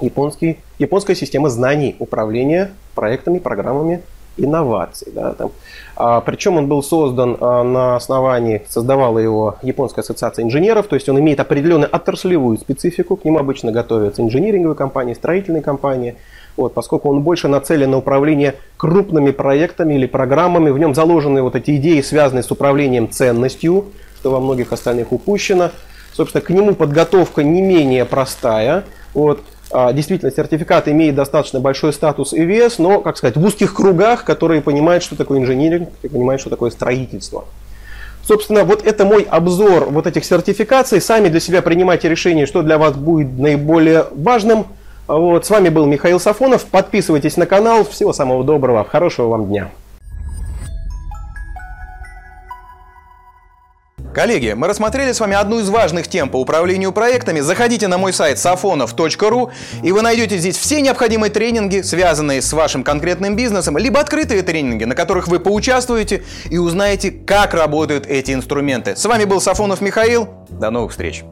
японский, 0.00 0.58
японская 0.78 1.16
система 1.16 1.48
знаний 1.48 1.96
управления 1.98 2.72
проектами, 2.94 3.38
программами 3.38 4.02
инноваций. 4.36 5.12
Да, 5.14 5.32
там. 5.32 5.50
а, 5.96 6.20
причем 6.20 6.56
он 6.56 6.68
был 6.68 6.82
создан 6.82 7.36
а, 7.40 7.62
на 7.62 7.96
основании, 7.96 8.62
создавала 8.68 9.18
его 9.18 9.56
Японская 9.62 10.02
ассоциация 10.02 10.44
инженеров, 10.44 10.86
то 10.88 10.94
есть 10.94 11.08
он 11.08 11.18
имеет 11.20 11.40
определенную 11.40 11.94
отраслевую 11.94 12.58
специфику, 12.58 13.16
к 13.16 13.24
нему 13.24 13.38
обычно 13.38 13.72
готовятся 13.72 14.22
инжиниринговые 14.22 14.76
компании, 14.76 15.14
строительные 15.14 15.62
компании, 15.62 16.16
вот, 16.56 16.74
поскольку 16.74 17.10
он 17.10 17.22
больше 17.22 17.48
нацелен 17.48 17.90
на 17.90 17.98
управление 17.98 18.56
крупными 18.76 19.30
проектами 19.30 19.94
или 19.94 20.06
программами, 20.06 20.70
в 20.70 20.78
нем 20.78 20.94
заложены 20.94 21.42
вот 21.42 21.54
эти 21.54 21.76
идеи, 21.76 22.00
связанные 22.00 22.42
с 22.42 22.50
управлением 22.50 23.10
ценностью, 23.10 23.86
что 24.20 24.30
во 24.30 24.40
многих 24.40 24.72
остальных 24.72 25.12
упущено. 25.12 25.70
Собственно, 26.12 26.42
к 26.42 26.50
нему 26.50 26.74
подготовка 26.74 27.42
не 27.42 27.62
менее 27.62 28.04
простая. 28.04 28.84
Вот. 29.14 29.42
А, 29.70 29.92
действительно, 29.92 30.32
сертификат 30.32 30.88
имеет 30.88 31.14
достаточно 31.14 31.60
большой 31.60 31.92
статус 31.92 32.32
и 32.32 32.44
вес, 32.44 32.78
но, 32.78 33.00
как 33.00 33.16
сказать, 33.16 33.36
в 33.36 33.44
узких 33.44 33.74
кругах, 33.74 34.24
которые 34.24 34.62
понимают, 34.62 35.02
что 35.02 35.16
такое 35.16 35.40
инженеринг, 35.40 35.90
понимают, 36.10 36.40
что 36.40 36.50
такое 36.50 36.70
строительство. 36.70 37.44
Собственно, 38.26 38.64
вот 38.64 38.84
это 38.84 39.04
мой 39.04 39.22
обзор 39.22 39.86
вот 39.90 40.06
этих 40.06 40.24
сертификаций. 40.24 41.00
Сами 41.00 41.28
для 41.28 41.38
себя 41.38 41.62
принимайте 41.62 42.08
решение, 42.08 42.46
что 42.46 42.62
для 42.62 42.78
вас 42.78 42.94
будет 42.94 43.38
наиболее 43.38 44.06
важным. 44.10 44.66
Вот, 45.06 45.46
с 45.46 45.50
вами 45.50 45.68
был 45.68 45.86
Михаил 45.86 46.18
Сафонов. 46.18 46.64
Подписывайтесь 46.66 47.36
на 47.36 47.46
канал. 47.46 47.84
Всего 47.84 48.12
самого 48.12 48.42
доброго. 48.44 48.84
Хорошего 48.84 49.28
вам 49.28 49.46
дня. 49.46 49.70
Коллеги, 54.16 54.54
мы 54.56 54.66
рассмотрели 54.66 55.12
с 55.12 55.20
вами 55.20 55.36
одну 55.36 55.58
из 55.58 55.68
важных 55.68 56.08
тем 56.08 56.30
по 56.30 56.40
управлению 56.40 56.90
проектами. 56.90 57.40
Заходите 57.40 57.86
на 57.86 57.98
мой 57.98 58.14
сайт 58.14 58.38
safonov.ru 58.38 59.50
и 59.82 59.92
вы 59.92 60.00
найдете 60.00 60.38
здесь 60.38 60.56
все 60.56 60.80
необходимые 60.80 61.30
тренинги, 61.30 61.82
связанные 61.82 62.40
с 62.40 62.50
вашим 62.54 62.82
конкретным 62.82 63.36
бизнесом, 63.36 63.76
либо 63.76 64.00
открытые 64.00 64.42
тренинги, 64.42 64.84
на 64.84 64.94
которых 64.94 65.28
вы 65.28 65.38
поучаствуете 65.38 66.24
и 66.48 66.56
узнаете, 66.56 67.10
как 67.10 67.52
работают 67.52 68.06
эти 68.06 68.32
инструменты. 68.32 68.96
С 68.96 69.04
вами 69.04 69.24
был 69.24 69.38
Сафонов 69.38 69.82
Михаил. 69.82 70.30
До 70.48 70.70
новых 70.70 70.92
встреч! 70.92 71.22